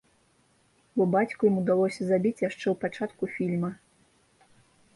Бо 0.99 1.03
бацьку 1.15 1.43
ім 1.49 1.59
удалося 1.65 2.01
забіць 2.11 2.43
яшчэ 2.47 2.67
ў 2.73 2.75
пачатку 2.85 3.23
фільма. 3.37 3.71